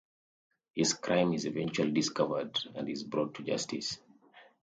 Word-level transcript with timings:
His 0.73 0.93
crime 0.95 1.31
is 1.35 1.45
eventually 1.45 1.91
discovered 1.91 2.57
and 2.73 2.87
he's 2.87 3.03
brought 3.03 3.35
to 3.35 3.43
justice. 3.43 3.99